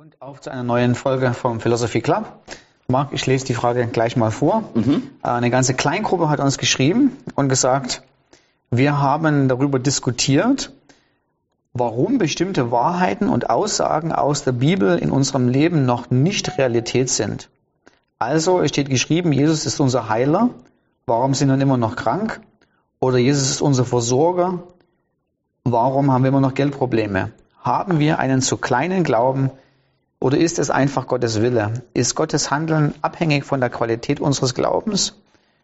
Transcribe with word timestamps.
Und 0.00 0.22
auf 0.22 0.40
zu 0.40 0.50
einer 0.50 0.62
neuen 0.62 0.94
Folge 0.94 1.34
vom 1.34 1.60
Philosophy 1.60 2.00
Club. 2.00 2.24
Marc, 2.88 3.12
ich 3.12 3.26
lese 3.26 3.44
die 3.44 3.52
Frage 3.52 3.86
gleich 3.86 4.16
mal 4.16 4.30
vor. 4.30 4.64
Mhm. 4.72 5.02
Eine 5.20 5.50
ganze 5.50 5.74
Kleingruppe 5.74 6.30
hat 6.30 6.40
uns 6.40 6.56
geschrieben 6.56 7.18
und 7.34 7.50
gesagt, 7.50 8.02
wir 8.70 8.98
haben 8.98 9.46
darüber 9.46 9.78
diskutiert, 9.78 10.72
warum 11.74 12.16
bestimmte 12.16 12.70
Wahrheiten 12.70 13.28
und 13.28 13.50
Aussagen 13.50 14.10
aus 14.10 14.42
der 14.42 14.52
Bibel 14.52 14.96
in 14.96 15.10
unserem 15.10 15.48
Leben 15.48 15.84
noch 15.84 16.08
nicht 16.08 16.56
Realität 16.56 17.10
sind. 17.10 17.50
Also 18.18 18.62
es 18.62 18.70
steht 18.70 18.88
geschrieben, 18.88 19.32
Jesus 19.32 19.66
ist 19.66 19.80
unser 19.80 20.08
Heiler. 20.08 20.48
Warum 21.04 21.34
sind 21.34 21.50
wir 21.50 21.60
immer 21.60 21.76
noch 21.76 21.96
krank? 21.96 22.40
Oder 23.00 23.18
Jesus 23.18 23.50
ist 23.50 23.60
unser 23.60 23.84
Versorger. 23.84 24.60
Warum 25.64 26.10
haben 26.10 26.24
wir 26.24 26.28
immer 26.28 26.40
noch 26.40 26.54
Geldprobleme? 26.54 27.32
Haben 27.60 27.98
wir 27.98 28.18
einen 28.18 28.40
zu 28.40 28.56
kleinen 28.56 29.04
Glauben, 29.04 29.50
oder 30.20 30.36
ist 30.36 30.58
es 30.58 30.68
einfach 30.68 31.06
Gottes 31.06 31.40
Wille? 31.40 31.82
Ist 31.94 32.14
Gottes 32.14 32.50
Handeln 32.50 32.94
abhängig 33.00 33.44
von 33.44 33.60
der 33.60 33.70
Qualität 33.70 34.20
unseres 34.20 34.54
Glaubens? 34.54 35.14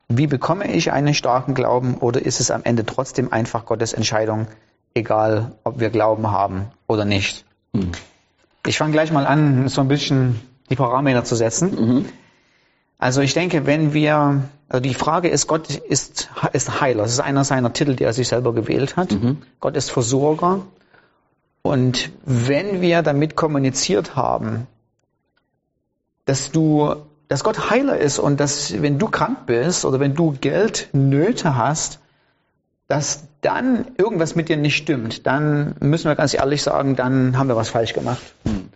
Wie 0.09 0.27
bekomme 0.27 0.73
ich 0.73 0.93
einen 0.93 1.13
starken 1.13 1.55
Glauben? 1.55 1.97
Oder 1.99 2.25
ist 2.25 2.41
es 2.41 2.51
am 2.51 2.63
Ende 2.65 2.87
trotzdem 2.87 3.33
einfach 3.33 3.67
Gottes 3.67 3.93
Entscheidung, 3.93 4.47
egal 4.95 5.53
ob 5.63 5.79
wir 5.79 5.91
Glauben 5.91 6.31
haben 6.31 6.69
oder 6.87 7.05
nicht? 7.05 7.45
Mhm. 7.73 7.93
Ich 8.67 8.79
fange 8.79 8.93
gleich 8.93 9.13
mal 9.13 9.27
an, 9.27 9.69
so 9.69 9.83
ein 9.83 9.89
bisschen 9.89 10.41
die 10.71 10.77
Parameter 10.77 11.25
zu 11.25 11.37
setzen. 11.37 11.75
Mhm. 11.75 12.05
Also 12.99 13.21
ich 13.21 13.35
denke, 13.35 13.67
wenn 13.67 13.93
wir, 13.93 14.43
also 14.69 14.81
die 14.81 14.95
Frage 14.95 15.29
ist, 15.29 15.49
Gott 15.49 15.69
ist, 15.71 16.31
ist 16.53 16.81
Heiler. 16.81 17.03
Das 17.03 17.13
ist 17.13 17.21
einer 17.21 17.45
seiner 17.45 17.75
Titel, 17.75 17.95
die 17.95 18.05
er 18.05 18.15
sich 18.15 18.29
selber 18.29 18.55
gewählt 18.55 18.97
hat. 18.97 19.13
Mhm. 19.13 19.43
Gott 19.61 19.77
ist 19.77 19.91
Versorger. 19.91 20.63
Und 21.67 22.11
wenn 22.25 22.81
wir 22.81 23.03
damit 23.03 23.37
kommuniziert 23.37 24.17
haben, 24.17 24.67
dass 26.25 26.51
du, 26.53 26.97
dass 27.29 27.45
Gott 27.45 27.71
Heiler 27.71 27.99
ist 27.99 28.19
und 28.19 28.41
dass, 28.41 28.81
wenn 28.83 28.99
du 28.99 29.09
krank 29.09 29.47
bist 29.47 29.85
oder 29.85 30.01
wenn 30.01 30.15
du 30.15 30.37
Geldnöte 30.41 31.57
hast, 31.57 32.01
dass 32.89 33.25
dann 33.41 33.87
irgendwas 33.99 34.37
mit 34.37 34.49
dir 34.49 34.57
nicht 34.57 34.77
stimmt, 34.77 35.27
dann 35.27 35.75
müssen 35.81 36.09
wir 36.09 36.15
ganz 36.15 36.35
ehrlich 36.35 36.63
sagen, 36.63 36.95
dann 36.95 37.37
haben 37.37 37.49
wir 37.49 37.57
was 37.57 37.71
falsch 37.71 37.95
gemacht. 37.95 38.23
Hm. 38.45 38.69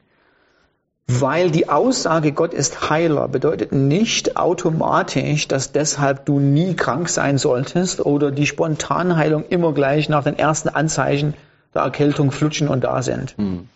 Weil 1.06 1.50
die 1.50 1.69
Aussage, 1.69 2.31
Gott 2.31 2.55
ist 2.55 2.89
Heiler, 2.89 3.27
bedeutet 3.27 3.72
nicht 3.72 4.37
automatisch, 4.37 5.48
dass 5.48 5.72
deshalb 5.72 6.25
du 6.25 6.39
nie 6.39 6.75
krank 6.75 7.09
sein 7.09 7.37
solltest 7.37 8.05
oder 8.05 8.31
die 8.31 8.47
Spontanheilung 8.47 9.45
immer 9.48 9.72
gleich 9.72 10.09
nach 10.09 10.22
den 10.22 10.39
ersten 10.39 10.69
Anzeichen 10.69 11.34
der 11.75 11.83
Erkältung 11.83 12.31
flutschen 12.31 12.69
und 12.69 12.85
da 12.85 13.03
sind. 13.03 13.39
Mhm. 13.39 13.69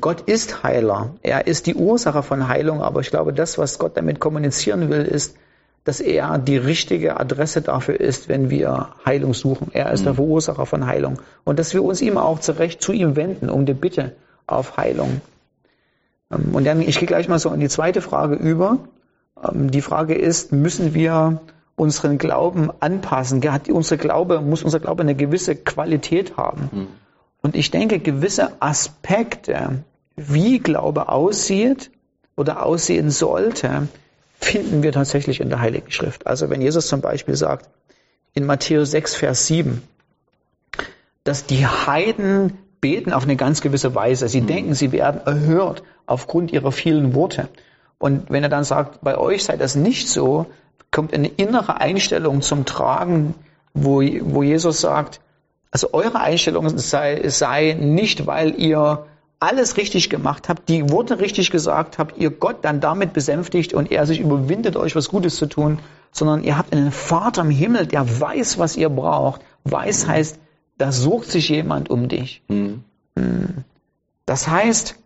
Gott 0.00 0.22
ist 0.22 0.62
Heiler. 0.62 1.14
Er 1.22 1.46
ist 1.46 1.66
die 1.66 1.74
Ursache 1.74 2.22
von 2.22 2.48
Heilung, 2.48 2.82
aber 2.82 3.00
ich 3.00 3.10
glaube, 3.10 3.32
das, 3.32 3.56
was 3.56 3.78
Gott 3.78 3.96
damit 3.96 4.20
kommunizieren 4.20 4.90
will, 4.90 5.02
ist, 5.02 5.36
dass 5.84 6.00
er 6.00 6.38
die 6.38 6.58
richtige 6.58 7.18
Adresse 7.18 7.62
dafür 7.62 7.98
ist, 7.98 8.28
wenn 8.28 8.50
wir 8.50 8.90
Heilung 9.04 9.34
suchen. 9.34 9.70
Er 9.72 9.90
ist 9.90 10.00
mhm. 10.00 10.04
der 10.04 10.12
hm. 10.12 10.16
Verursacher 10.16 10.66
von 10.66 10.86
Heilung. 10.86 11.20
Und 11.44 11.58
dass 11.58 11.74
wir 11.74 11.82
uns 11.82 12.00
ihm 12.00 12.18
auch 12.18 12.38
zurecht 12.38 12.82
zu 12.82 12.92
ihm 12.92 13.16
wenden, 13.16 13.48
um 13.48 13.66
die 13.66 13.74
Bitte 13.74 14.12
auf 14.46 14.76
Heilung. 14.76 15.20
Ähm, 16.30 16.54
und 16.54 16.64
dann, 16.64 16.82
ich 16.82 16.98
gehe 16.98 17.08
gleich 17.08 17.28
mal 17.28 17.38
so 17.38 17.50
in 17.52 17.60
die 17.60 17.68
zweite 17.68 18.00
Frage 18.00 18.34
über. 18.36 18.78
Ähm, 19.42 19.70
die 19.70 19.82
Frage 19.82 20.14
ist, 20.14 20.52
müssen 20.52 20.94
wir 20.94 21.40
unseren 21.76 22.18
Glauben 22.18 22.70
anpassen. 22.80 23.42
Hat 23.50 23.68
unsere 23.68 23.98
Glaube, 23.98 24.40
muss 24.40 24.62
unser 24.62 24.80
Glaube 24.80 25.02
eine 25.02 25.14
gewisse 25.14 25.56
Qualität 25.56 26.36
haben. 26.36 26.70
Mhm. 26.72 26.86
Und 27.42 27.56
ich 27.56 27.70
denke, 27.70 27.98
gewisse 27.98 28.52
Aspekte, 28.60 29.84
wie 30.16 30.58
Glaube 30.58 31.08
aussieht 31.08 31.90
oder 32.36 32.64
aussehen 32.64 33.10
sollte, 33.10 33.88
finden 34.38 34.82
wir 34.82 34.92
tatsächlich 34.92 35.40
in 35.40 35.48
der 35.48 35.60
Heiligen 35.60 35.90
Schrift. 35.90 36.26
Also 36.26 36.50
wenn 36.50 36.60
Jesus 36.60 36.86
zum 36.88 37.00
Beispiel 37.00 37.36
sagt, 37.36 37.68
in 38.34 38.46
Matthäus 38.46 38.90
6, 38.90 39.14
Vers 39.14 39.46
7, 39.46 39.82
dass 41.24 41.46
die 41.46 41.66
Heiden 41.66 42.58
beten 42.80 43.12
auf 43.12 43.22
eine 43.22 43.36
ganz 43.36 43.60
gewisse 43.60 43.94
Weise. 43.94 44.28
Sie 44.28 44.40
mhm. 44.40 44.46
denken, 44.48 44.74
sie 44.74 44.92
werden 44.92 45.20
erhört 45.24 45.82
aufgrund 46.06 46.52
ihrer 46.52 46.72
vielen 46.72 47.14
Worte. 47.14 47.48
Und 48.02 48.30
wenn 48.30 48.42
er 48.42 48.48
dann 48.48 48.64
sagt, 48.64 49.00
bei 49.02 49.16
euch 49.16 49.44
sei 49.44 49.56
das 49.56 49.76
nicht 49.76 50.08
so, 50.08 50.46
kommt 50.90 51.14
eine 51.14 51.28
innere 51.28 51.80
Einstellung 51.80 52.42
zum 52.42 52.64
Tragen, 52.64 53.36
wo, 53.74 54.02
wo 54.22 54.42
Jesus 54.42 54.80
sagt, 54.80 55.20
also 55.70 55.90
eure 55.92 56.18
Einstellung 56.18 56.76
sei, 56.76 57.28
sei 57.28 57.76
nicht, 57.78 58.26
weil 58.26 58.60
ihr 58.60 59.06
alles 59.38 59.76
richtig 59.76 60.10
gemacht 60.10 60.48
habt, 60.48 60.68
die 60.68 60.90
Worte 60.90 61.20
richtig 61.20 61.52
gesagt 61.52 61.98
habt, 61.98 62.18
ihr 62.18 62.30
Gott 62.30 62.64
dann 62.64 62.80
damit 62.80 63.12
besänftigt 63.12 63.72
und 63.72 63.92
er 63.92 64.04
sich 64.04 64.18
überwindet, 64.18 64.74
euch 64.76 64.96
was 64.96 65.08
Gutes 65.08 65.36
zu 65.36 65.46
tun, 65.46 65.78
sondern 66.10 66.42
ihr 66.42 66.58
habt 66.58 66.72
einen 66.72 66.90
Vater 66.90 67.42
im 67.42 67.50
Himmel, 67.50 67.86
der 67.86 68.20
weiß, 68.20 68.58
was 68.58 68.76
ihr 68.76 68.88
braucht. 68.88 69.42
Weiß 69.62 70.08
heißt, 70.08 70.40
da 70.76 70.90
sucht 70.90 71.30
sich 71.30 71.48
jemand 71.50 71.88
um 71.88 72.08
dich. 72.08 72.42
Mhm. 72.48 72.82
Das 74.26 74.48
heißt, 74.48 74.96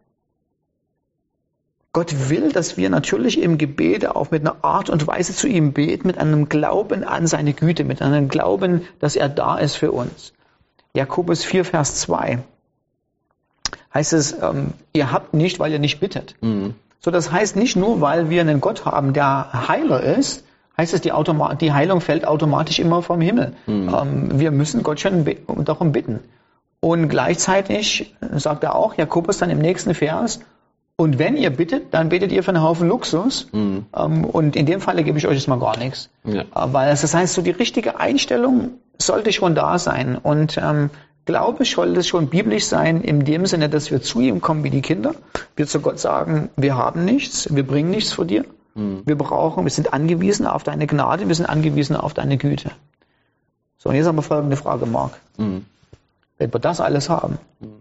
Gott 1.96 2.28
will, 2.28 2.52
dass 2.52 2.76
wir 2.76 2.90
natürlich 2.90 3.40
im 3.40 3.56
Gebet 3.56 4.06
auch 4.06 4.30
mit 4.30 4.42
einer 4.42 4.62
Art 4.62 4.90
und 4.90 5.06
Weise 5.06 5.34
zu 5.34 5.48
ihm 5.48 5.72
beten, 5.72 6.06
mit 6.06 6.18
einem 6.18 6.46
Glauben 6.46 7.04
an 7.04 7.26
seine 7.26 7.54
Güte, 7.54 7.84
mit 7.84 8.02
einem 8.02 8.28
Glauben, 8.28 8.82
dass 9.00 9.16
er 9.16 9.30
da 9.30 9.56
ist 9.56 9.76
für 9.76 9.92
uns. 9.92 10.34
Jakobus 10.92 11.42
4, 11.42 11.64
Vers 11.64 11.94
2 11.94 12.40
heißt 13.94 14.12
es, 14.12 14.36
ähm, 14.42 14.74
ihr 14.92 15.10
habt 15.10 15.32
nicht, 15.32 15.58
weil 15.58 15.72
ihr 15.72 15.78
nicht 15.78 15.98
bittet. 15.98 16.34
Mhm. 16.42 16.74
So, 17.00 17.10
das 17.10 17.32
heißt 17.32 17.56
nicht 17.56 17.76
nur, 17.76 18.02
weil 18.02 18.28
wir 18.28 18.42
einen 18.42 18.60
Gott 18.60 18.84
haben, 18.84 19.14
der 19.14 19.66
Heiler 19.66 20.02
ist, 20.02 20.44
heißt 20.76 20.92
es, 20.92 21.00
die, 21.00 21.12
Automa 21.12 21.54
die 21.54 21.72
Heilung 21.72 22.02
fällt 22.02 22.26
automatisch 22.26 22.78
immer 22.78 23.00
vom 23.00 23.22
Himmel. 23.22 23.54
Mhm. 23.66 23.88
Ähm, 23.88 24.38
wir 24.38 24.50
müssen 24.50 24.82
Gott 24.82 25.00
schon 25.00 25.24
darum 25.64 25.92
bitten. 25.92 26.20
Und 26.80 27.08
gleichzeitig 27.08 28.14
sagt 28.34 28.64
er 28.64 28.74
auch, 28.74 28.98
Jakobus 28.98 29.38
dann 29.38 29.48
im 29.48 29.60
nächsten 29.60 29.94
Vers, 29.94 30.40
und 30.98 31.18
wenn 31.18 31.36
ihr 31.36 31.50
bittet, 31.50 31.92
dann 31.92 32.08
betet 32.08 32.32
ihr 32.32 32.42
für 32.42 32.52
einen 32.52 32.62
Haufen 32.62 32.88
Luxus. 32.88 33.48
Mhm. 33.52 33.84
Ähm, 33.94 34.24
und 34.24 34.56
in 34.56 34.64
dem 34.64 34.80
Falle 34.80 35.04
gebe 35.04 35.18
ich 35.18 35.26
euch 35.26 35.34
jetzt 35.34 35.48
mal 35.48 35.58
gar 35.58 35.76
nichts. 35.78 36.08
Ja. 36.24 36.42
Äh, 36.42 36.44
weil 36.54 36.88
das 36.88 37.14
heißt, 37.14 37.34
so 37.34 37.42
die 37.42 37.50
richtige 37.50 38.00
Einstellung 38.00 38.70
sollte 38.98 39.32
schon 39.32 39.54
da 39.54 39.78
sein. 39.78 40.16
Und 40.16 40.56
ähm, 40.56 40.88
Glaube 41.26 41.64
sollte 41.64 42.02
schon 42.02 42.28
biblisch 42.28 42.66
sein, 42.66 43.02
in 43.02 43.24
dem 43.24 43.44
Sinne, 43.46 43.68
dass 43.68 43.90
wir 43.90 44.00
zu 44.00 44.20
ihm 44.20 44.40
kommen 44.40 44.64
wie 44.64 44.70
die 44.70 44.80
Kinder. 44.80 45.14
Wir 45.54 45.66
zu 45.66 45.80
Gott 45.80 45.98
sagen, 45.98 46.48
wir 46.56 46.76
haben 46.76 47.04
nichts, 47.04 47.54
wir 47.54 47.66
bringen 47.66 47.90
nichts 47.90 48.12
vor 48.12 48.24
dir. 48.24 48.46
Mhm. 48.74 49.02
Wir 49.04 49.18
brauchen, 49.18 49.64
wir 49.64 49.70
sind 49.70 49.92
angewiesen 49.92 50.46
auf 50.46 50.62
deine 50.62 50.86
Gnade, 50.86 51.28
wir 51.28 51.34
sind 51.34 51.46
angewiesen 51.46 51.96
auf 51.96 52.14
deine 52.14 52.38
Güte. 52.38 52.70
So, 53.76 53.90
und 53.90 53.96
jetzt 53.96 54.06
haben 54.06 54.16
wir 54.16 54.22
folgende 54.22 54.56
Frage, 54.56 54.86
Marc. 54.86 55.12
Mhm. 55.36 55.66
Wenn 56.38 56.52
wir 56.52 56.60
das 56.60 56.80
alles 56.80 57.10
haben, 57.10 57.38
mhm 57.60 57.75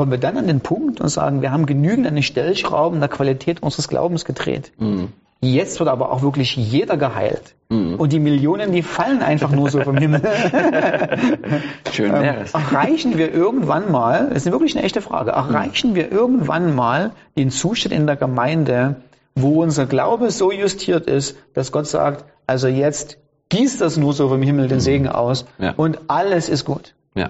kommen 0.00 0.12
wir 0.12 0.18
dann 0.18 0.38
an 0.38 0.46
den 0.46 0.60
Punkt 0.60 1.02
und 1.02 1.08
sagen, 1.10 1.42
wir 1.42 1.52
haben 1.52 1.66
genügend 1.66 2.06
an 2.06 2.14
den 2.14 2.22
Stellschrauben 2.22 3.00
der 3.00 3.10
Qualität 3.10 3.62
unseres 3.62 3.86
Glaubens 3.86 4.24
gedreht. 4.24 4.72
Mhm. 4.78 5.08
Jetzt 5.42 5.78
wird 5.78 5.90
aber 5.90 6.10
auch 6.10 6.22
wirklich 6.22 6.56
jeder 6.56 6.96
geheilt. 6.96 7.54
Mhm. 7.68 7.96
Und 7.96 8.10
die 8.10 8.18
Millionen, 8.18 8.72
die 8.72 8.82
fallen 8.82 9.20
einfach 9.20 9.50
nur 9.50 9.68
so 9.68 9.82
vom 9.82 9.98
Himmel. 9.98 10.22
Schön 11.92 12.14
wäre 12.14 12.44
es. 12.44 12.54
Ähm, 12.54 12.60
erreichen 12.62 13.18
wir 13.18 13.30
irgendwann 13.30 13.92
mal, 13.92 14.30
das 14.32 14.46
ist 14.46 14.52
wirklich 14.52 14.74
eine 14.74 14.86
echte 14.86 15.02
Frage, 15.02 15.32
erreichen 15.32 15.90
mhm. 15.90 15.96
wir 15.96 16.10
irgendwann 16.10 16.74
mal 16.74 17.10
den 17.36 17.50
Zustand 17.50 17.94
in 17.94 18.06
der 18.06 18.16
Gemeinde, 18.16 18.96
wo 19.34 19.62
unser 19.62 19.84
Glaube 19.84 20.30
so 20.30 20.50
justiert 20.50 21.08
ist, 21.08 21.36
dass 21.52 21.72
Gott 21.72 21.86
sagt, 21.86 22.24
also 22.46 22.68
jetzt 22.68 23.18
gießt 23.50 23.82
das 23.82 23.98
nur 23.98 24.14
so 24.14 24.30
vom 24.30 24.40
Himmel 24.40 24.68
den 24.68 24.78
mhm. 24.78 24.80
Segen 24.80 25.08
aus 25.08 25.44
ja. 25.58 25.74
und 25.76 25.98
alles 26.08 26.48
ist 26.48 26.64
gut. 26.64 26.94
Ja. 27.14 27.28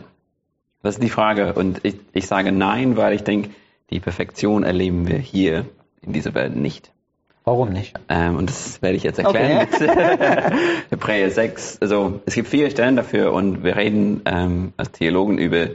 Das 0.83 0.95
ist 0.95 1.03
die 1.03 1.11
Frage. 1.11 1.55
Und 1.55 1.81
ich, 1.85 1.97
ich 2.13 2.27
sage 2.27 2.53
nein, 2.53 2.97
weil 2.97 3.15
ich 3.15 3.23
denke, 3.23 3.51
die 3.91 4.01
Perfektion 4.01 4.63
erleben 4.63 5.09
wir 5.09 5.19
hier 5.19 5.67
in 6.03 6.13
dieser 6.13 6.35
Welt 6.35 6.57
nicht. 6.57 6.93
Warum 7.45 7.71
nicht? 7.71 7.99
Ähm, 8.09 8.37
und 8.37 8.51
das 8.51 8.81
werde 8.83 8.97
ich 8.97 9.03
jetzt 9.03 9.19
erklären 9.19 9.67
okay. 9.73 9.87
mit 9.89 10.91
Hebräer 10.91 11.31
6. 11.31 11.79
Also 11.81 12.21
es 12.27 12.35
gibt 12.35 12.49
viele 12.49 12.71
Stellen 12.71 12.97
dafür 12.97 13.33
und 13.33 13.65
wir 13.65 13.77
reden 13.77 14.23
ähm, 14.27 14.73
als 14.77 14.93
Theologen 14.93 15.39
über 15.39 15.69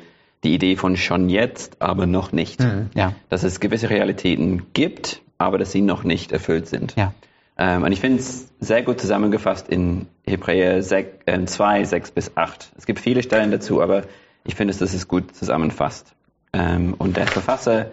die 0.43 0.53
Idee 0.53 0.75
von 0.75 0.95
schon 0.95 1.27
jetzt, 1.29 1.81
aber 1.81 2.05
noch 2.05 2.31
nicht. 2.31 2.61
Mhm, 2.61 2.91
ja. 2.93 3.13
Dass 3.29 3.43
es 3.43 3.59
gewisse 3.59 3.89
Realitäten 3.89 4.67
gibt, 4.73 5.21
aber 5.37 5.57
dass 5.57 5.71
sie 5.71 5.81
noch 5.81 6.03
nicht 6.03 6.31
erfüllt 6.31 6.67
sind. 6.67 6.95
Ja. 6.95 7.13
Ähm, 7.57 7.83
und 7.83 7.91
ich 7.91 7.99
finde 7.99 8.19
es 8.19 8.53
sehr 8.59 8.83
gut 8.83 9.01
zusammengefasst 9.01 9.67
in 9.67 10.07
Hebräer 10.27 10.83
6, 10.83 11.23
äh, 11.25 11.45
2, 11.45 11.83
6 11.83 12.11
bis 12.11 12.37
8. 12.37 12.71
Es 12.77 12.85
gibt 12.85 12.99
viele 12.99 13.23
Stellen 13.23 13.51
dazu, 13.51 13.81
aber 13.81 14.03
ich 14.45 14.55
finde, 14.55 14.73
dass 14.73 14.93
es 14.93 15.07
gut 15.07 15.35
zusammenfasst. 15.35 16.13
Ähm, 16.53 16.93
und 16.97 17.17
der 17.17 17.27
Verfasser 17.27 17.91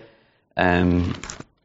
ähm, 0.54 1.14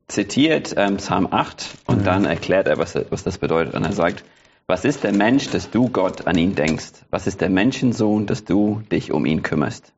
zitiert 0.07 0.73
ähm, 0.77 0.97
Psalm 0.97 1.27
8 1.29 1.77
und 1.85 1.99
mhm. 1.99 2.03
dann 2.03 2.25
erklärt 2.25 2.67
er, 2.67 2.77
was, 2.77 2.95
was 3.09 3.23
das 3.23 3.37
bedeutet. 3.37 3.75
Und 3.75 3.83
er 3.83 3.91
sagt, 3.91 4.23
was 4.65 4.85
ist 4.85 5.03
der 5.03 5.13
Mensch, 5.13 5.49
dass 5.49 5.69
du 5.69 5.89
Gott 5.89 6.25
an 6.27 6.37
ihn 6.37 6.55
denkst? 6.55 7.05
Was 7.11 7.27
ist 7.27 7.41
der 7.41 7.49
Menschensohn, 7.49 8.25
dass 8.25 8.45
du 8.45 8.81
dich 8.91 9.11
um 9.11 9.25
ihn 9.25 9.43
kümmerst? 9.43 9.93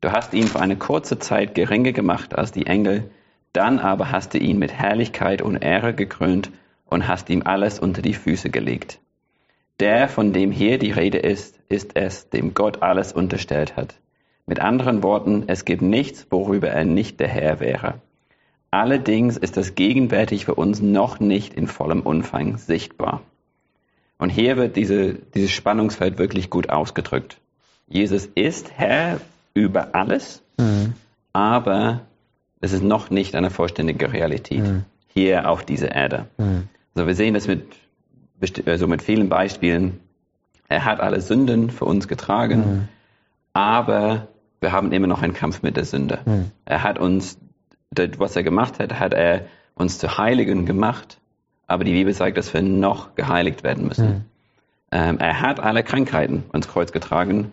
Du 0.00 0.12
hast 0.12 0.34
ihn 0.34 0.46
für 0.46 0.60
eine 0.60 0.76
kurze 0.76 1.18
Zeit 1.18 1.54
geringer 1.54 1.92
gemacht 1.92 2.34
als 2.34 2.52
die 2.52 2.66
Engel, 2.66 3.10
Dann 3.54 3.78
aber 3.78 4.10
hast 4.10 4.34
du 4.34 4.38
ihn 4.38 4.58
mit 4.58 4.72
Herrlichkeit 4.72 5.40
und 5.40 5.62
Ehre 5.62 5.94
gekrönt 5.94 6.50
und 6.86 7.06
hast 7.06 7.30
ihm 7.30 7.42
alles 7.44 7.78
unter 7.78 8.02
die 8.02 8.14
Füße 8.14 8.50
gelegt. 8.50 8.98
Der, 9.80 10.08
von 10.08 10.32
dem 10.32 10.50
hier 10.50 10.78
die 10.78 10.90
Rede 10.90 11.18
ist, 11.18 11.58
ist 11.68 11.96
es, 11.96 12.28
dem 12.30 12.54
Gott 12.54 12.82
alles 12.82 13.12
unterstellt 13.12 13.76
hat. 13.76 13.94
Mit 14.46 14.60
anderen 14.60 15.02
Worten, 15.02 15.44
es 15.46 15.64
gibt 15.64 15.82
nichts, 15.82 16.26
worüber 16.30 16.68
er 16.68 16.84
nicht 16.84 17.18
der 17.20 17.28
Herr 17.28 17.60
wäre. 17.60 17.94
Allerdings 18.70 19.36
ist 19.36 19.56
das 19.56 19.74
gegenwärtig 19.74 20.46
für 20.46 20.56
uns 20.56 20.82
noch 20.82 21.20
nicht 21.20 21.54
in 21.54 21.66
vollem 21.68 22.00
Umfang 22.00 22.58
sichtbar. 22.58 23.22
Und 24.18 24.30
hier 24.30 24.56
wird 24.56 24.76
diese, 24.76 25.14
dieses 25.14 25.52
Spannungsfeld 25.52 26.18
wirklich 26.18 26.50
gut 26.50 26.70
ausgedrückt. 26.70 27.38
Jesus 27.86 28.26
ist 28.34 28.72
Herr 28.76 29.20
über 29.54 29.94
alles, 29.94 30.42
mhm. 30.58 30.94
aber 31.32 32.00
es 32.60 32.72
ist 32.72 32.82
noch 32.82 33.10
nicht 33.10 33.34
eine 33.34 33.50
vollständige 33.50 34.12
Realität 34.12 34.62
mhm. 34.62 34.84
hier 35.06 35.48
auf 35.48 35.64
dieser 35.64 35.92
Erde. 35.92 36.26
Mhm. 36.38 36.68
Also 36.94 37.06
wir 37.06 37.14
sehen 37.14 37.34
das 37.34 37.46
mit, 37.46 37.64
also 38.66 38.88
mit 38.88 39.02
vielen 39.02 39.28
Beispielen. 39.28 40.00
Er 40.68 40.84
hat 40.84 41.00
alle 41.00 41.20
Sünden 41.20 41.70
für 41.70 41.84
uns 41.84 42.08
getragen, 42.08 42.58
mhm. 42.58 42.88
aber 43.52 44.28
wir 44.64 44.72
haben 44.72 44.90
immer 44.90 45.06
noch 45.06 45.22
einen 45.22 45.34
Kampf 45.34 45.62
mit 45.62 45.76
der 45.76 45.84
Sünde. 45.84 46.18
Mhm. 46.24 46.50
Er 46.64 46.82
hat 46.82 46.98
uns, 46.98 47.38
was 48.18 48.34
er 48.34 48.42
gemacht 48.42 48.80
hat, 48.80 48.98
hat 48.98 49.12
er 49.12 49.44
uns 49.76 49.98
zu 49.98 50.18
Heiligen 50.18 50.66
gemacht, 50.66 51.20
aber 51.66 51.84
die 51.84 51.92
Bibel 51.92 52.12
sagt, 52.12 52.36
dass 52.36 52.52
wir 52.52 52.62
noch 52.62 53.14
geheiligt 53.14 53.62
werden 53.62 53.86
müssen. 53.86 54.08
Mhm. 54.08 54.24
Ähm, 54.90 55.18
er 55.18 55.40
hat 55.42 55.60
alle 55.60 55.82
Krankheiten 55.82 56.44
ans 56.50 56.66
Kreuz 56.66 56.92
getragen, 56.92 57.52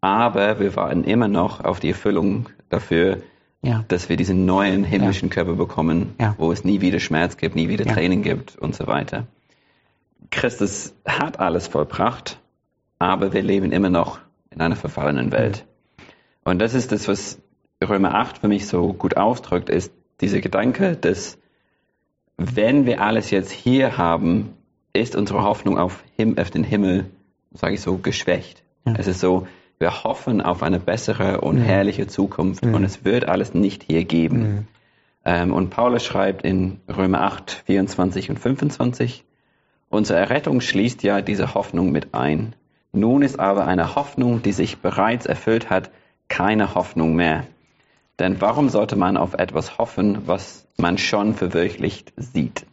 aber 0.00 0.58
wir 0.58 0.74
warten 0.76 1.04
immer 1.04 1.28
noch 1.28 1.62
auf 1.62 1.78
die 1.78 1.90
Erfüllung 1.90 2.48
dafür, 2.70 3.18
ja. 3.62 3.84
dass 3.88 4.08
wir 4.08 4.16
diesen 4.16 4.46
neuen 4.46 4.82
himmlischen 4.82 5.28
ja. 5.28 5.34
Körper 5.34 5.54
bekommen, 5.54 6.14
ja. 6.20 6.34
wo 6.38 6.52
es 6.52 6.64
nie 6.64 6.80
wieder 6.80 7.00
Schmerz 7.00 7.36
gibt, 7.36 7.54
nie 7.54 7.68
wieder 7.68 7.84
Training 7.84 8.22
gibt 8.22 8.56
und 8.56 8.74
so 8.74 8.86
weiter. 8.86 9.26
Christus 10.30 10.94
hat 11.06 11.38
alles 11.38 11.68
vollbracht, 11.68 12.40
aber 12.98 13.32
wir 13.32 13.42
leben 13.42 13.72
immer 13.72 13.90
noch 13.90 14.20
in 14.50 14.60
einer 14.60 14.76
verfallenen 14.76 15.32
Welt. 15.32 15.66
Und 16.46 16.60
das 16.60 16.74
ist 16.74 16.92
das, 16.92 17.08
was 17.08 17.42
Römer 17.82 18.14
8 18.14 18.38
für 18.38 18.46
mich 18.46 18.68
so 18.68 18.92
gut 18.92 19.16
ausdrückt, 19.16 19.68
ist 19.68 19.92
dieser 20.20 20.40
Gedanke, 20.40 20.96
dass 20.96 21.38
wenn 22.36 22.86
wir 22.86 23.02
alles 23.02 23.32
jetzt 23.32 23.50
hier 23.50 23.98
haben, 23.98 24.54
ist 24.92 25.16
unsere 25.16 25.42
Hoffnung 25.42 25.76
auf, 25.76 26.04
Him 26.16 26.38
auf 26.38 26.50
den 26.50 26.62
Himmel, 26.62 27.06
sage 27.52 27.74
ich 27.74 27.80
so, 27.80 27.98
geschwächt. 27.98 28.62
Es 28.96 29.08
ist 29.08 29.18
so, 29.18 29.48
wir 29.80 30.04
hoffen 30.04 30.40
auf 30.40 30.62
eine 30.62 30.78
bessere 30.78 31.40
und 31.40 31.56
mhm. 31.56 31.64
herrliche 31.64 32.06
Zukunft 32.06 32.64
mhm. 32.64 32.74
und 32.74 32.84
es 32.84 33.04
wird 33.04 33.26
alles 33.26 33.52
nicht 33.52 33.82
hier 33.82 34.04
geben. 34.04 34.68
Ähm, 35.24 35.52
und 35.52 35.70
Paulus 35.70 36.04
schreibt 36.04 36.44
in 36.44 36.78
Römer 36.88 37.22
8, 37.22 37.64
24 37.66 38.30
und 38.30 38.38
25, 38.38 39.24
unsere 39.88 40.20
Errettung 40.20 40.60
schließt 40.60 41.02
ja 41.02 41.22
diese 41.22 41.54
Hoffnung 41.54 41.90
mit 41.90 42.14
ein. 42.14 42.54
Nun 42.92 43.22
ist 43.22 43.40
aber 43.40 43.66
eine 43.66 43.96
Hoffnung, 43.96 44.42
die 44.42 44.52
sich 44.52 44.78
bereits 44.78 45.26
erfüllt 45.26 45.70
hat, 45.70 45.90
keine 46.28 46.74
Hoffnung 46.74 47.14
mehr. 47.14 47.46
Denn 48.18 48.40
warum 48.40 48.68
sollte 48.68 48.96
man 48.96 49.16
auf 49.16 49.34
etwas 49.34 49.78
hoffen, 49.78 50.26
was 50.26 50.66
man 50.76 50.98
schon 50.98 51.34
verwirklicht 51.34 52.12
sieht? 52.16 52.66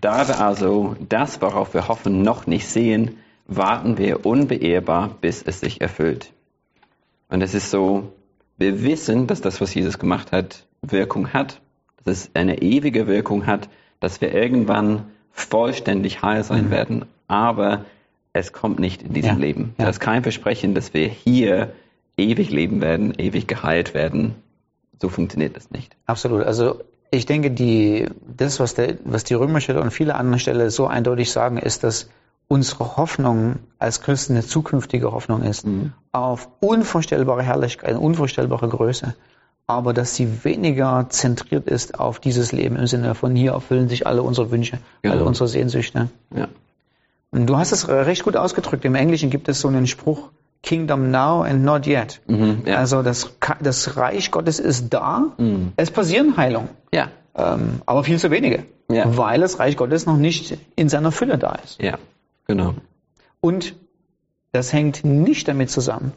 Da 0.00 0.28
wir 0.28 0.40
also 0.40 0.96
das, 1.08 1.40
worauf 1.40 1.74
wir 1.74 1.88
hoffen, 1.88 2.22
noch 2.22 2.46
nicht 2.46 2.66
sehen, 2.66 3.18
warten 3.46 3.98
wir 3.98 4.26
unbeehrbar, 4.26 5.16
bis 5.20 5.42
es 5.42 5.60
sich 5.60 5.80
erfüllt. 5.80 6.32
Und 7.28 7.42
es 7.42 7.54
ist 7.54 7.70
so, 7.70 8.12
wir 8.58 8.82
wissen, 8.82 9.26
dass 9.26 9.40
das, 9.40 9.60
was 9.60 9.74
Jesus 9.74 9.98
gemacht 9.98 10.32
hat, 10.32 10.66
Wirkung 10.82 11.32
hat, 11.32 11.60
dass 12.04 12.18
es 12.18 12.30
eine 12.34 12.62
ewige 12.62 13.06
Wirkung 13.06 13.46
hat, 13.46 13.68
dass 14.00 14.20
wir 14.20 14.32
irgendwann 14.32 15.04
vollständig 15.32 16.22
heil 16.22 16.44
sein 16.44 16.66
mhm. 16.66 16.70
werden, 16.70 17.04
aber 17.28 17.84
es 18.32 18.52
kommt 18.52 18.78
nicht 18.78 19.02
in 19.02 19.12
diesem 19.12 19.36
ja, 19.36 19.36
Leben. 19.36 19.74
Ja. 19.78 19.86
Das 19.86 19.96
ist 19.96 20.00
kein 20.00 20.22
Versprechen, 20.22 20.74
dass 20.74 20.94
wir 20.94 21.08
hier 21.08 21.72
ewig 22.16 22.50
leben 22.50 22.80
werden, 22.80 23.14
ewig 23.18 23.46
geheilt 23.46 23.94
werden. 23.94 24.34
So 25.00 25.08
funktioniert 25.08 25.56
das 25.56 25.70
nicht. 25.70 25.96
Absolut. 26.06 26.44
Also 26.44 26.80
ich 27.10 27.26
denke, 27.26 27.50
die, 27.50 28.08
das, 28.36 28.60
was, 28.60 28.74
der, 28.74 28.96
was 29.04 29.24
die 29.24 29.34
Römerstelle 29.34 29.80
und 29.80 29.90
viele 29.90 30.14
andere 30.14 30.38
Stellen 30.38 30.70
so 30.70 30.86
eindeutig 30.86 31.30
sagen, 31.30 31.58
ist, 31.58 31.84
dass 31.84 32.08
unsere 32.48 32.96
Hoffnung 32.96 33.56
als 33.78 34.00
Christen 34.00 34.34
eine 34.34 34.46
zukünftige 34.46 35.12
Hoffnung 35.12 35.42
ist, 35.42 35.66
mhm. 35.66 35.92
auf 36.12 36.48
unvorstellbare 36.60 37.42
Herrlichkeit, 37.42 37.96
unvorstellbare 37.96 38.68
Größe, 38.68 39.14
aber 39.66 39.92
dass 39.92 40.14
sie 40.14 40.44
weniger 40.44 41.06
zentriert 41.08 41.66
ist 41.66 41.98
auf 41.98 42.20
dieses 42.20 42.52
Leben 42.52 42.76
im 42.76 42.86
Sinne 42.86 43.14
von 43.14 43.34
hier 43.34 43.52
erfüllen 43.52 43.88
sich 43.88 44.06
alle 44.06 44.22
unsere 44.22 44.50
Wünsche, 44.50 44.78
genau. 45.02 45.14
alle 45.14 45.24
unsere 45.24 45.48
Sehnsüchte. 45.48 46.08
Ja. 46.34 46.48
Und 47.32 47.46
du 47.46 47.56
hast 47.56 47.72
es 47.72 47.88
recht 47.88 48.22
gut 48.22 48.36
ausgedrückt. 48.36 48.84
Im 48.84 48.94
Englischen 48.94 49.28
gibt 49.28 49.48
es 49.48 49.60
so 49.60 49.66
einen 49.68 49.88
Spruch, 49.88 50.30
Kingdom 50.62 51.10
now 51.10 51.42
and 51.42 51.64
not 51.64 51.86
yet. 51.86 52.20
Mhm, 52.26 52.62
ja. 52.66 52.76
Also 52.76 53.02
das, 53.02 53.36
das 53.60 53.96
Reich 53.96 54.30
Gottes 54.30 54.58
ist 54.58 54.92
da, 54.92 55.32
mhm. 55.38 55.72
es 55.76 55.90
passieren 55.90 56.36
Heilungen. 56.36 56.68
Ja. 56.92 57.08
Ähm, 57.34 57.82
aber 57.86 58.02
viel 58.04 58.18
zu 58.18 58.30
wenige, 58.30 58.64
ja. 58.90 59.16
weil 59.16 59.40
das 59.40 59.58
Reich 59.58 59.76
Gottes 59.76 60.06
noch 60.06 60.16
nicht 60.16 60.58
in 60.74 60.88
seiner 60.88 61.12
Fülle 61.12 61.38
da 61.38 61.56
ist. 61.62 61.80
Ja. 61.82 61.98
Genau. 62.46 62.74
Und 63.40 63.74
das 64.52 64.72
hängt 64.72 65.04
nicht 65.04 65.48
damit 65.48 65.70
zusammen, 65.70 66.12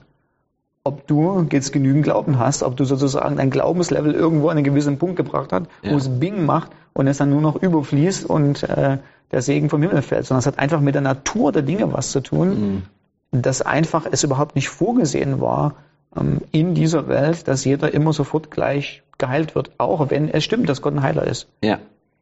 ob 0.84 1.08
du 1.08 1.46
jetzt 1.52 1.74
genügend 1.74 2.04
Glauben 2.04 2.40
hast, 2.40 2.64
ob 2.64 2.78
du 2.78 2.86
sozusagen 2.86 3.36
dein 3.36 3.50
Glaubenslevel 3.50 4.14
irgendwo 4.14 4.50
an 4.50 4.58
einen 4.58 4.64
gewissen 4.64 4.98
Punkt 4.98 5.18
gebracht 5.18 5.52
hast, 5.52 5.66
ja. 5.84 5.92
wo 5.92 5.98
es 5.98 6.08
Bing 6.08 6.46
macht 6.46 6.72
und 6.94 7.08
es 7.08 7.18
dann 7.18 7.30
nur 7.30 7.42
noch 7.42 7.62
überfließt 7.62 8.26
und 8.26 8.64
äh, 8.64 8.98
der 9.32 9.42
Segen 9.42 9.70
vom 9.70 9.82
Himmel 9.82 10.02
fällt, 10.02 10.26
sondern 10.26 10.40
es 10.40 10.48
hat 10.48 10.58
einfach 10.58 10.80
mit 10.80 10.96
der 10.96 11.02
Natur 11.02 11.52
der 11.52 11.62
Dinge 11.62 11.92
was 11.94 12.12
zu 12.12 12.22
tun, 12.22 12.50
mhm. 12.50 12.82
Dass 13.32 13.62
einfach 13.62 14.06
es 14.10 14.24
überhaupt 14.24 14.56
nicht 14.56 14.70
vorgesehen 14.70 15.42
war 15.42 15.76
ähm, 16.16 16.42
in 16.52 16.74
dieser 16.74 17.08
Welt, 17.08 17.48
dass 17.48 17.66
jeder 17.66 17.94
immer 17.94 18.14
sofort 18.14 18.52
gleich 18.52 19.04
geheilt 19.18 19.56
wird, 19.56 19.72
auch 19.78 20.10
wenn 20.10 20.30
es 20.30 20.44
stimmt, 20.44 20.70
dass 20.70 20.82
Gott 20.82 20.94
ein 20.94 21.04
Heiler 21.04 21.28
ist. 21.28 21.48
Ja, 21.64 21.80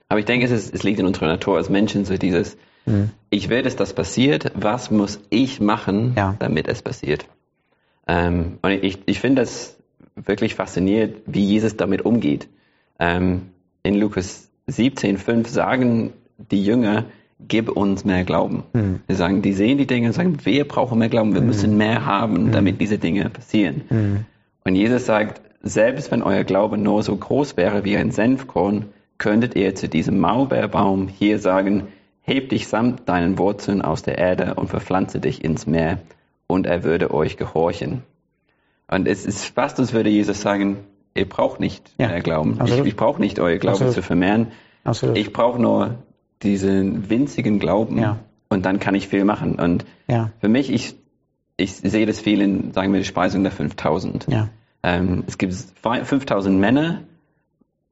aber 0.10 0.20
ich 0.20 0.26
denke, 0.26 0.46
es, 0.46 0.52
ist, 0.52 0.74
es 0.74 0.84
liegt 0.84 1.00
in 1.00 1.06
unserer 1.06 1.28
Natur 1.28 1.58
als 1.58 1.70
Menschen, 1.70 2.06
so 2.06 2.18
dieses 2.18 2.58
Mhm. 2.88 3.12
Ich 3.30 3.50
will, 3.50 3.62
dass 3.62 3.76
das 3.76 3.94
passiert. 3.94 4.52
Was 4.56 4.90
muss 4.90 5.20
ich 5.30 5.60
machen, 5.60 6.14
ja. 6.16 6.36
damit 6.40 6.68
es 6.68 6.82
passiert? 6.82 7.26
Ähm, 8.08 8.58
und 8.62 8.72
ich, 8.72 9.00
ich 9.06 9.20
finde 9.20 9.44
das 9.44 9.78
wirklich 10.16 10.56
faszinierend, 10.56 11.18
wie 11.26 11.44
Jesus 11.44 11.76
damit 11.76 12.04
umgeht. 12.04 12.48
Ähm, 12.98 13.50
in 13.84 13.96
Lukas 13.96 14.50
17,5 14.70 15.48
sagen 15.48 16.14
die 16.38 16.64
Jünger, 16.64 17.06
gib 17.40 17.70
uns 17.70 18.06
mehr 18.06 18.24
Glauben. 18.24 18.64
Mhm. 18.74 19.02
Sie 19.08 19.16
sagen, 19.16 19.42
die 19.42 19.54
sehen 19.54 19.78
die 19.78 19.88
Dinge 19.88 20.08
und 20.08 20.14
sagen, 20.14 20.38
wir 20.44 20.68
brauchen 20.68 21.00
mehr 21.00 21.10
Glauben, 21.10 21.34
wir 21.34 21.42
mhm. 21.42 21.48
müssen 21.48 21.78
mehr 21.78 22.06
haben, 22.06 22.48
mhm. 22.48 22.52
damit 22.52 22.82
diese 22.82 22.98
Dinge 22.98 23.30
passieren. 23.30 23.82
Mhm. 23.90 24.26
Und 24.64 24.76
Jesus 24.76 25.06
sagt, 25.06 25.42
selbst 25.62 26.12
wenn 26.12 26.24
euer 26.24 26.44
Glaube 26.44 26.78
nur 26.78 27.04
so 27.04 27.16
groß 27.16 27.58
wäre 27.58 27.84
wie 27.84 27.98
ein 27.98 28.12
Senfkorn, 28.12 28.86
könntet 29.18 29.56
ihr 29.56 29.76
zu 29.76 29.88
diesem 29.88 30.20
Maulbeerbaum 30.20 31.08
hier 31.08 31.40
sagen, 31.40 31.88
Heb 32.28 32.50
dich 32.50 32.68
samt 32.68 33.08
deinen 33.08 33.38
Wurzeln 33.38 33.82
aus 33.82 34.04
der 34.04 34.18
Erde 34.18 34.56
und 34.56 34.68
verpflanze 34.68 35.22
dich 35.22 35.46
ins 35.46 35.66
Meer, 35.66 36.00
und 36.46 36.68
er 36.68 36.84
würde 36.84 37.14
euch 37.14 37.38
gehorchen. 37.38 38.04
Und 38.90 39.08
es 39.08 39.26
ist 39.26 39.46
fast, 39.46 39.80
als 39.80 39.94
würde 39.94 40.10
Jesus 40.10 40.42
sagen, 40.42 40.78
ihr 41.14 41.28
braucht 41.28 41.62
nicht 41.62 41.90
ja, 41.98 42.10
mehr 42.10 42.20
Glauben. 42.20 42.60
Absolut. 42.60 42.86
Ich, 42.86 42.92
ich 42.92 42.96
brauche 42.98 43.22
nicht 43.22 43.40
euer 43.40 43.58
Glaube 43.58 43.76
absolut. 43.76 43.94
zu 43.94 44.02
vermehren. 44.02 44.48
Absolut. 44.84 45.18
Ich 45.18 45.32
brauche 45.32 45.62
nur 45.62 46.04
diesen 46.44 47.10
winzigen 47.10 47.60
Glauben 47.60 48.00
ja. 48.00 48.20
und 48.50 48.66
dann 48.66 48.80
kann 48.80 48.96
ich 48.96 49.08
viel 49.08 49.26
machen. 49.26 49.56
Und 49.56 49.86
ja. 50.08 50.32
für 50.40 50.50
mich, 50.50 50.72
ich, 50.72 50.96
ich 51.58 51.76
sehe 51.76 52.06
das 52.06 52.20
viel 52.20 52.42
in, 52.42 52.74
sagen 52.74 52.94
wir, 52.94 53.00
die 53.00 53.06
Speisung 53.06 53.44
der 53.44 53.52
5000. 53.52 54.28
Ja. 54.30 54.50
Ähm, 54.84 55.24
es 55.28 55.38
gibt 55.38 55.54
5000 55.54 56.60
Männer, 56.60 57.02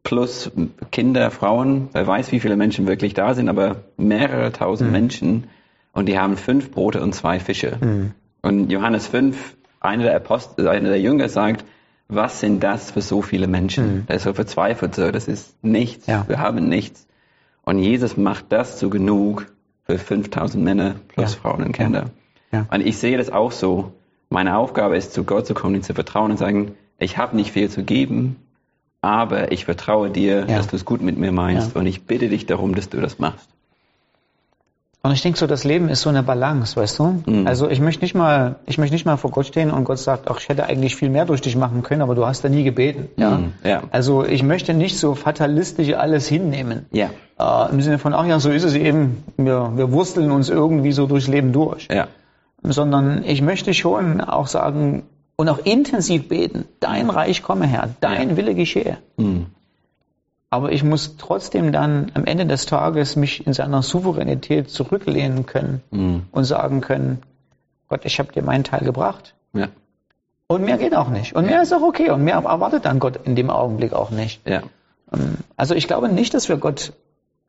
plus 0.03 0.51
Kinder, 0.91 1.31
Frauen, 1.31 1.89
wer 1.91 2.07
weiß, 2.07 2.31
wie 2.31 2.39
viele 2.39 2.55
Menschen 2.55 2.87
wirklich 2.87 3.13
da 3.13 3.33
sind, 3.33 3.49
aber 3.49 3.83
mehrere 3.97 4.51
tausend 4.51 4.91
mhm. 4.91 4.93
Menschen 4.93 5.43
und 5.91 6.07
die 6.07 6.17
haben 6.17 6.37
fünf 6.37 6.71
Brote 6.71 7.01
und 7.01 7.13
zwei 7.13 7.39
Fische. 7.39 7.77
Mhm. 7.81 8.11
Und 8.41 8.71
Johannes 8.71 9.07
5, 9.07 9.57
einer 9.79 10.03
der 10.03 10.15
Apostel, 10.15 10.67
einer 10.67 10.89
der 10.89 11.01
Jünger 11.01 11.27
sagt, 11.27 11.65
was 12.07 12.39
sind 12.39 12.63
das 12.63 12.91
für 12.91 13.01
so 13.01 13.23
viele 13.23 13.47
Menschen? 13.47 13.95
Mhm. 13.95 14.05
Der 14.05 14.17
ist 14.17 14.23
so 14.23 14.33
verzweifelt, 14.33 14.93
so, 14.93 15.09
das 15.11 15.27
ist 15.27 15.63
nichts, 15.63 16.05
ja. 16.05 16.23
wir 16.27 16.39
haben 16.39 16.69
nichts. 16.69 17.07
Und 17.65 17.79
Jesus 17.79 18.15
macht 18.15 18.45
das 18.49 18.77
zu 18.77 18.89
genug 18.89 19.47
für 19.83 19.97
5000 19.97 20.63
Männer 20.63 20.95
plus 21.07 21.33
ja. 21.33 21.39
Frauen 21.39 21.63
und 21.63 21.71
Kinder. 21.71 22.11
Ja. 22.51 22.67
Und 22.71 22.85
ich 22.85 22.97
sehe 22.97 23.17
das 23.17 23.29
auch 23.29 23.51
so. 23.51 23.91
Meine 24.29 24.57
Aufgabe 24.57 24.97
ist, 24.97 25.13
zu 25.13 25.23
Gott 25.23 25.45
zu 25.45 25.53
kommen 25.53 25.75
und 25.75 25.83
zu 25.83 25.93
vertrauen 25.93 26.31
und 26.31 26.37
sagen, 26.37 26.75
ich 26.97 27.17
habe 27.17 27.35
nicht 27.35 27.51
viel 27.51 27.69
zu 27.69 27.83
geben, 27.83 28.37
aber 29.01 29.51
ich 29.51 29.65
vertraue 29.65 30.09
dir, 30.09 30.39
ja. 30.41 30.57
dass 30.57 30.67
du 30.67 30.75
es 30.75 30.85
gut 30.85 31.01
mit 31.01 31.17
mir 31.17 31.31
meinst 31.31 31.75
und 31.75 31.85
ich 31.85 32.03
bitte 32.03 32.29
dich 32.29 32.45
darum, 32.45 32.73
dass 32.75 32.89
du 32.89 33.01
das 33.01 33.19
machst. 33.19 33.49
Und 35.05 35.11
ich 35.11 35.21
denke 35.21 35.37
so, 35.37 35.45
das 35.45 35.63
Leben 35.63 35.87
ist 35.87 36.01
so 36.01 36.09
eine 36.09 36.23
Balance, 36.23 36.75
weißt 36.75 36.97
du? 36.97 37.21
Mhm. 37.27 37.45
Also 37.45 37.69
ich 37.69 37.79
möchte 37.79 38.03
nicht 38.03 38.15
mal, 38.15 38.55
ich 38.65 38.79
möchte 38.79 38.95
nicht 38.95 39.05
mal 39.05 39.17
vor 39.17 39.29
Gott 39.29 39.45
stehen 39.45 39.69
und 39.69 39.83
Gott 39.83 39.99
sagt, 39.99 40.27
ach, 40.31 40.39
ich 40.39 40.49
hätte 40.49 40.65
eigentlich 40.65 40.95
viel 40.95 41.11
mehr 41.11 41.25
durch 41.25 41.41
dich 41.41 41.55
machen 41.55 41.83
können, 41.83 42.01
aber 42.01 42.15
du 42.15 42.25
hast 42.25 42.43
da 42.43 42.49
nie 42.49 42.63
gebeten. 42.63 43.09
Ja. 43.15 43.37
Mhm. 43.37 43.53
ja. 43.63 43.83
Also 43.91 44.25
ich 44.25 44.41
möchte 44.41 44.73
nicht 44.73 44.97
so 44.97 45.13
fatalistisch 45.13 45.93
alles 45.93 46.27
hinnehmen. 46.27 46.87
Ja. 46.91 47.11
Äh, 47.39 47.71
Im 47.71 47.81
Sinne 47.81 47.99
von, 47.99 48.15
ach 48.15 48.25
ja, 48.25 48.39
so 48.39 48.49
ist 48.49 48.63
es 48.63 48.73
eben, 48.73 49.23
wir, 49.37 49.73
wir 49.75 49.91
wursteln 49.91 50.31
uns 50.31 50.49
irgendwie 50.49 50.91
so 50.91 51.05
durchs 51.05 51.27
Leben 51.27 51.53
durch. 51.53 51.87
Ja. 51.91 52.07
Sondern 52.63 53.23
ich 53.25 53.43
möchte 53.43 53.75
schon 53.75 54.21
auch 54.21 54.47
sagen 54.47 55.03
und 55.35 55.49
auch 55.49 55.59
intensiv 55.59 56.29
beten, 56.29 56.65
dein 56.79 57.11
Reich 57.11 57.43
komme 57.43 57.67
Herr, 57.67 57.89
dein 57.99 58.31
ja. 58.31 58.37
Wille 58.37 58.55
geschehe. 58.55 58.97
Mhm. 59.17 59.45
Aber 60.55 60.71
ich 60.71 60.85
muss 60.85 61.17
trotzdem 61.17 61.73
dann 61.73 62.13
am 62.13 62.23
Ende 62.23 62.45
des 62.45 62.65
Tages 62.65 63.17
mich 63.17 63.45
in 63.45 63.51
seiner 63.51 63.81
Souveränität 63.81 64.69
zurücklehnen 64.69 65.45
können 65.45 65.81
mhm. 65.91 66.23
und 66.31 66.45
sagen 66.45 66.79
können, 66.79 67.21
Gott, 67.89 68.05
ich 68.05 68.19
habe 68.19 68.31
dir 68.31 68.41
meinen 68.41 68.63
Teil 68.63 68.85
gebracht. 68.85 69.35
Ja. 69.51 69.67
Und 70.47 70.63
mehr 70.63 70.77
geht 70.77 70.95
auch 70.95 71.09
nicht. 71.09 71.35
Und 71.35 71.47
mehr 71.47 71.61
ist 71.61 71.73
auch 71.73 71.81
okay. 71.81 72.09
Und 72.09 72.23
mehr 72.23 72.35
erwartet 72.35 72.85
dann 72.85 72.99
Gott 72.99 73.19
in 73.25 73.35
dem 73.35 73.49
Augenblick 73.49 73.91
auch 73.91 74.11
nicht. 74.11 74.47
Ja. 74.47 74.61
Ähm, 75.11 75.39
also 75.57 75.75
ich 75.75 75.87
glaube 75.87 76.07
nicht, 76.07 76.33
dass 76.33 76.47
wir 76.47 76.55
Gott, 76.55 76.93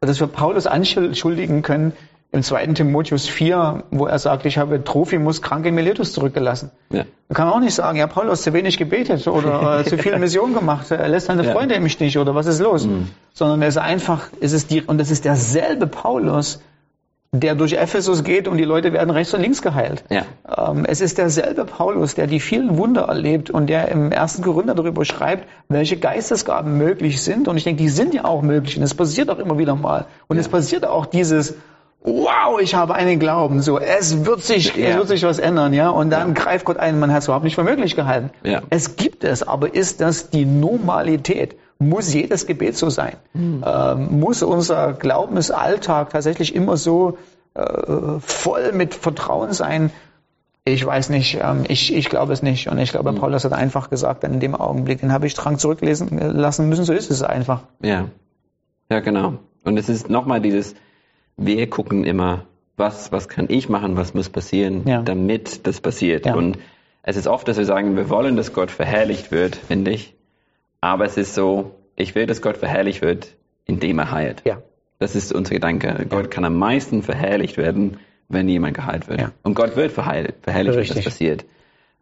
dass 0.00 0.18
wir 0.18 0.26
Paulus 0.26 0.66
anschuldigen 0.66 1.62
können, 1.62 1.92
im 2.36 2.42
zweiten 2.42 2.74
Timotheus 2.74 3.26
4, 3.26 3.84
wo 3.90 4.06
er 4.06 4.18
sagt, 4.18 4.46
ich 4.46 4.58
habe 4.58 4.84
Trophimus 4.84 5.42
krank 5.42 5.66
in 5.66 5.74
Miletus 5.74 6.12
zurückgelassen. 6.12 6.70
Ja. 6.90 7.04
Man 7.28 7.34
kann 7.34 7.48
auch 7.48 7.60
nicht 7.60 7.74
sagen, 7.74 7.98
ja, 7.98 8.06
Paulus 8.06 8.42
zu 8.42 8.52
wenig 8.52 8.76
gebetet 8.76 9.26
oder 9.26 9.80
äh, 9.80 9.84
zu 9.84 9.98
viel 9.98 10.16
Mission 10.20 10.54
gemacht, 10.54 10.90
er 10.90 11.08
lässt 11.08 11.26
seine 11.26 11.44
ja. 11.44 11.52
Freunde 11.52 11.74
im 11.74 11.88
Stich 11.88 12.18
oder 12.18 12.34
was 12.34 12.46
ist 12.46 12.60
los? 12.60 12.86
Mhm. 12.86 13.08
Sondern 13.32 13.62
er 13.62 13.68
ist 13.68 13.78
einfach, 13.78 14.28
es 14.40 14.52
ist 14.52 14.70
die, 14.70 14.82
und 14.82 15.00
es 15.00 15.10
ist 15.10 15.24
derselbe 15.24 15.86
Paulus, 15.86 16.60
der 17.32 17.54
durch 17.54 17.72
Ephesus 17.72 18.22
geht 18.22 18.48
und 18.48 18.56
die 18.56 18.64
Leute 18.64 18.92
werden 18.92 19.10
rechts 19.10 19.34
und 19.34 19.40
links 19.40 19.62
geheilt. 19.62 20.04
Ja. 20.10 20.24
Ähm, 20.56 20.84
es 20.86 21.00
ist 21.00 21.18
derselbe 21.18 21.64
Paulus, 21.64 22.14
der 22.14 22.26
die 22.26 22.40
vielen 22.40 22.76
Wunder 22.76 23.02
erlebt 23.02 23.50
und 23.50 23.68
der 23.68 23.88
im 23.88 24.12
ersten 24.12 24.42
Korinther 24.42 24.74
darüber 24.74 25.04
schreibt, 25.04 25.48
welche 25.68 25.96
Geistesgaben 25.96 26.76
möglich 26.78 27.22
sind. 27.22 27.48
Und 27.48 27.56
ich 27.56 27.64
denke, 27.64 27.82
die 27.82 27.88
sind 27.88 28.14
ja 28.14 28.24
auch 28.24 28.42
möglich 28.42 28.76
und 28.76 28.82
es 28.82 28.94
passiert 28.94 29.30
auch 29.30 29.38
immer 29.38 29.58
wieder 29.58 29.74
mal. 29.74 30.06
Und 30.28 30.36
ja. 30.36 30.40
es 30.40 30.48
passiert 30.48 30.86
auch 30.86 31.06
dieses, 31.06 31.54
wow, 32.06 32.60
ich 32.60 32.74
habe 32.74 32.94
einen 32.94 33.18
Glauben, 33.18 33.60
so, 33.60 33.78
es 33.78 34.24
wird 34.24 34.40
sich, 34.40 34.74
ja. 34.76 34.88
es 34.88 34.96
wird 34.96 35.08
sich 35.08 35.22
was 35.24 35.38
ändern, 35.38 35.74
ja, 35.74 35.90
und 35.90 36.10
dann 36.10 36.28
ja. 36.28 36.34
greift 36.34 36.64
Gott 36.64 36.78
ein, 36.78 37.00
man 37.00 37.12
hat 37.12 37.22
es 37.22 37.26
überhaupt 37.26 37.44
nicht 37.44 37.56
für 37.56 37.64
möglich 37.64 37.96
gehalten. 37.96 38.30
Ja. 38.44 38.62
Es 38.70 38.96
gibt 38.96 39.24
es, 39.24 39.42
aber 39.42 39.74
ist 39.74 40.00
das 40.00 40.30
die 40.30 40.44
Normalität? 40.44 41.56
Muss 41.78 42.14
jedes 42.14 42.46
Gebet 42.46 42.76
so 42.76 42.88
sein? 42.88 43.16
Mhm. 43.34 43.62
Ähm, 43.66 44.20
muss 44.20 44.42
unser 44.42 44.94
Glaubensalltag 44.94 46.10
tatsächlich 46.10 46.54
immer 46.54 46.76
so 46.76 47.18
äh, 47.54 48.20
voll 48.20 48.72
mit 48.72 48.94
Vertrauen 48.94 49.52
sein? 49.52 49.90
Ich 50.64 50.86
weiß 50.86 51.10
nicht, 51.10 51.38
ähm, 51.42 51.64
ich, 51.68 51.94
ich 51.94 52.08
glaube 52.08 52.32
es 52.32 52.42
nicht. 52.42 52.68
Und 52.68 52.78
ich 52.78 52.92
glaube, 52.92 53.12
mhm. 53.12 53.16
Paulus 53.16 53.44
hat 53.44 53.52
einfach 53.52 53.90
gesagt, 53.90 54.24
dann 54.24 54.34
in 54.34 54.40
dem 54.40 54.54
Augenblick, 54.54 55.00
den 55.00 55.12
habe 55.12 55.26
ich 55.26 55.34
dran 55.34 55.58
zurücklesen 55.58 56.16
lassen 56.18 56.68
müssen, 56.68 56.84
so 56.84 56.94
ist 56.94 57.10
es 57.10 57.22
einfach. 57.22 57.64
Ja, 57.82 58.06
ja 58.90 59.00
genau. 59.00 59.34
Und 59.64 59.76
es 59.76 59.90
ist 59.90 60.08
nochmal 60.08 60.40
dieses, 60.40 60.74
wir 61.36 61.68
gucken 61.68 62.04
immer, 62.04 62.46
was, 62.76 63.12
was 63.12 63.28
kann 63.28 63.46
ich 63.48 63.68
machen, 63.68 63.96
was 63.96 64.14
muss 64.14 64.28
passieren, 64.28 64.86
ja. 64.86 65.02
damit 65.02 65.66
das 65.66 65.80
passiert. 65.80 66.26
Ja. 66.26 66.34
Und 66.34 66.58
es 67.02 67.16
ist 67.16 67.26
oft, 67.26 67.46
dass 67.48 67.56
wir 67.56 67.64
sagen, 67.64 67.96
wir 67.96 68.10
wollen, 68.10 68.36
dass 68.36 68.52
Gott 68.52 68.70
verherrlicht 68.70 69.30
wird, 69.30 69.56
finde 69.56 69.92
ich. 69.92 70.14
Aber 70.80 71.04
es 71.04 71.16
ist 71.16 71.34
so, 71.34 71.74
ich 71.94 72.14
will, 72.14 72.26
dass 72.26 72.42
Gott 72.42 72.56
verherrlicht 72.56 73.02
wird, 73.02 73.34
indem 73.64 73.98
er 73.98 74.10
heilt. 74.10 74.42
Ja. 74.44 74.62
Das 74.98 75.14
ist 75.14 75.32
unser 75.32 75.54
Gedanke. 75.54 76.06
Gott 76.08 76.30
kann 76.30 76.44
am 76.44 76.58
meisten 76.58 77.02
verherrlicht 77.02 77.56
werden, 77.56 77.98
wenn 78.28 78.48
jemand 78.48 78.74
geheilt 78.74 79.08
wird. 79.08 79.20
Ja. 79.20 79.32
Und 79.42 79.54
Gott 79.54 79.76
wird 79.76 79.92
verheilt, 79.92 80.34
verherrlicht, 80.42 80.90
wenn 80.90 80.96
das 80.96 81.04
passiert. 81.04 81.44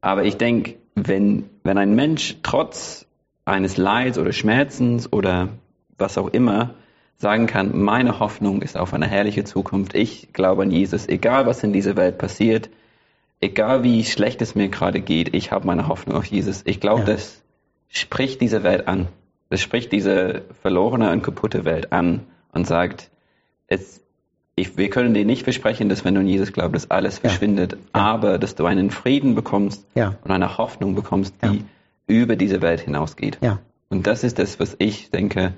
Aber 0.00 0.24
ich 0.24 0.36
denke, 0.36 0.76
wenn, 0.94 1.50
wenn 1.64 1.78
ein 1.78 1.94
Mensch 1.94 2.36
trotz 2.42 3.06
eines 3.44 3.76
Leids 3.76 4.18
oder 4.18 4.32
Schmerzens 4.32 5.12
oder 5.12 5.48
was 5.98 6.18
auch 6.18 6.28
immer 6.28 6.74
sagen 7.18 7.46
kann, 7.46 7.78
meine 7.78 8.18
Hoffnung 8.18 8.62
ist 8.62 8.76
auf 8.76 8.92
eine 8.92 9.06
herrliche 9.06 9.44
Zukunft. 9.44 9.94
Ich 9.94 10.32
glaube 10.32 10.62
an 10.62 10.70
Jesus, 10.70 11.08
egal 11.08 11.46
was 11.46 11.62
in 11.62 11.72
dieser 11.72 11.96
Welt 11.96 12.18
passiert, 12.18 12.70
egal 13.40 13.82
wie 13.82 14.04
schlecht 14.04 14.42
es 14.42 14.54
mir 14.54 14.68
gerade 14.68 15.00
geht, 15.00 15.34
ich 15.34 15.52
habe 15.52 15.66
meine 15.66 15.88
Hoffnung 15.88 16.16
auf 16.16 16.24
Jesus. 16.24 16.62
Ich 16.64 16.80
glaube, 16.80 17.00
ja. 17.00 17.06
das 17.06 17.42
spricht 17.88 18.40
diese 18.40 18.62
Welt 18.62 18.88
an. 18.88 19.08
Das 19.50 19.60
spricht 19.60 19.92
diese 19.92 20.42
verlorene 20.62 21.12
und 21.12 21.22
kaputte 21.22 21.64
Welt 21.64 21.92
an 21.92 22.20
und 22.52 22.66
sagt, 22.66 23.10
es, 23.68 24.00
ich, 24.56 24.76
wir 24.76 24.90
können 24.90 25.14
dir 25.14 25.24
nicht 25.24 25.44
versprechen, 25.44 25.88
dass 25.88 26.04
wenn 26.04 26.14
du 26.14 26.20
an 26.20 26.26
Jesus 26.26 26.52
glaubst, 26.52 26.74
dass 26.74 26.90
alles 26.90 27.16
ja. 27.16 27.28
verschwindet, 27.28 27.74
ja. 27.74 27.78
aber 27.92 28.38
dass 28.38 28.54
du 28.54 28.66
einen 28.66 28.90
Frieden 28.90 29.34
bekommst 29.34 29.86
und 30.24 30.30
eine 30.30 30.58
Hoffnung 30.58 30.94
bekommst, 30.94 31.34
die 31.44 31.64
über 32.06 32.36
diese 32.36 32.62
Welt 32.62 32.80
hinausgeht. 32.80 33.38
Und 33.88 34.06
das 34.06 34.24
ist 34.24 34.38
das, 34.38 34.58
was 34.58 34.74
ich 34.78 35.10
denke, 35.10 35.54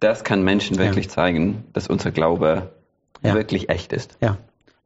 das 0.00 0.24
kann 0.24 0.42
Menschen 0.42 0.78
wirklich 0.78 1.06
ja. 1.06 1.12
zeigen, 1.12 1.64
dass 1.72 1.86
unser 1.86 2.10
Glaube 2.10 2.70
ja. 3.22 3.34
wirklich 3.34 3.68
echt 3.68 3.92
ist. 3.92 4.16
Ja. 4.20 4.38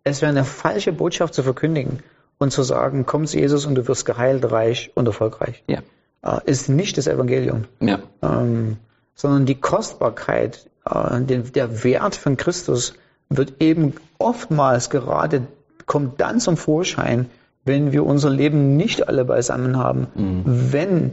Es 0.02 0.21
wäre 0.21 0.30
eine 0.30 0.44
falsche 0.44 0.92
Botschaft 0.92 1.35
zu 1.35 1.42
verkündigen 1.42 2.00
und 2.38 2.52
zu 2.52 2.62
sagen, 2.62 3.06
komm 3.06 3.26
zu 3.26 3.38
Jesus 3.38 3.64
und 3.64 3.75
du 3.76 3.88
wirst 3.88 4.04
geheilt, 4.04 4.50
reich 4.50 4.90
und 4.94 5.06
erfolgreich. 5.06 5.62
Ja. 5.66 5.80
Äh, 6.23 6.40
ist 6.44 6.68
nicht 6.68 6.99
das 6.99 7.06
Evangelium. 7.06 7.64
Ja. 7.80 8.00
Ähm, 8.23 8.76
sondern 9.14 9.47
die 9.47 9.54
Kostbarkeit, 9.54 10.68
äh, 10.85 11.21
den, 11.21 11.52
der 11.52 11.85
Wert 11.85 12.16
von 12.16 12.37
Christus 12.37 12.94
wird 13.28 13.54
eben 13.61 13.94
oftmals 14.18 14.90
gerade, 14.90 15.47
kommt 15.87 16.21
dann 16.21 16.40
zum 16.40 16.56
Vorschein, 16.56 17.30
wenn 17.64 17.92
wir 17.92 18.04
unser 18.04 18.30
Leben 18.30 18.76
nicht 18.76 19.09
alle 19.09 19.25
beisammen 19.25 19.78
haben, 19.78 20.09
mhm. 20.14 20.73
wenn 20.73 21.12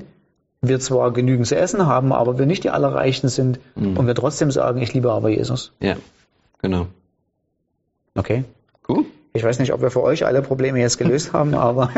wir 0.62 0.80
zwar 0.80 1.12
genügend 1.12 1.48
zu 1.48 1.56
essen 1.56 1.88
haben, 1.88 2.13
aber 2.13 2.38
wir 2.38 2.46
nicht 2.46 2.63
die 2.63 2.70
Allerreichen 2.70 3.30
sind 3.30 3.60
mhm. 3.75 3.98
und 3.98 4.08
wir 4.08 4.15
trotzdem 4.15 4.51
sagen, 4.51 4.82
ich 4.82 4.94
liebe 4.94 5.12
aber 5.12 5.30
Jesus. 5.30 5.74
Ja, 5.80 5.96
genau. 6.62 6.88
Okay. 8.15 8.44
Cool. 8.88 9.06
Ich 9.34 9.44
weiß 9.44 9.60
nicht, 9.60 9.74
ob 9.74 9.82
wir 9.82 9.91
für 9.91 10.03
euch 10.03 10.25
alle 10.25 10.41
Probleme 10.41 10.80
jetzt 10.80 10.98
gelöst 10.98 11.34
haben, 11.34 11.56
aber 11.56 11.89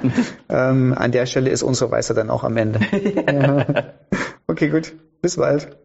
ähm, 0.48 0.94
an 0.96 1.12
der 1.12 1.26
Stelle 1.26 1.50
ist 1.50 1.62
unsere 1.62 1.90
Weisheit 1.90 2.16
dann 2.16 2.30
auch 2.30 2.44
am 2.44 2.56
Ende. 2.56 2.80
okay, 4.46 4.68
gut. 4.68 4.92
Bis 5.20 5.36
bald. 5.36 5.76